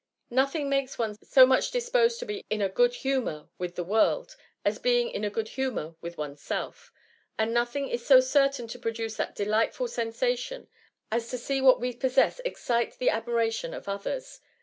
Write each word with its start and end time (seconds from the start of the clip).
Nothing 0.31 0.67
makes 0.67 0.97
one 0.97 1.13
so 1.23 1.45
much 1.45 1.69
disposed 1.69 2.17
to 2.17 2.25
be 2.25 2.43
in 2.49 2.59
a 2.59 2.69
good 2.69 2.95
humour 2.95 3.49
with 3.59 3.75
the 3.75 3.83
world, 3.83 4.35
as 4.65 4.79
being 4.79 5.09
in 5.11 5.23
a 5.23 5.29
good 5.29 5.49
humour 5.49 5.93
with 6.01 6.17
oneself; 6.17 6.91
and 7.37 7.53
nothing 7.53 7.87
is 7.87 8.03
so 8.03 8.19
certain 8.19 8.67
to 8.69 8.79
produce 8.79 9.15
that 9.17 9.35
delightful 9.35 9.87
sensation, 9.87 10.67
as 11.11 11.29
to 11.29 11.37
see 11.37 11.61
what 11.61 11.79
we 11.79 11.93
possess 11.93 12.41
excite 12.43 12.97
the 12.97 13.11
admiration 13.11 13.75
of 13.75 13.87
others. 13.87 14.41